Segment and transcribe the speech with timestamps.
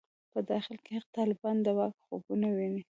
[0.31, 2.79] په داخل کې هغه طالبان د واک خوبونه ویني.